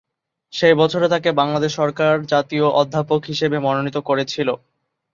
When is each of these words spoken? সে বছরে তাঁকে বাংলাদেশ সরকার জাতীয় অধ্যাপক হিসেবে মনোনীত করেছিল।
সে 0.53 0.69
বছরে 0.75 1.07
তাঁকে 1.09 1.29
বাংলাদেশ 1.39 1.71
সরকার 1.75 2.13
জাতীয় 2.31 2.65
অধ্যাপক 2.81 3.21
হিসেবে 3.31 3.57
মনোনীত 3.59 3.97
করেছিল। 4.09 4.49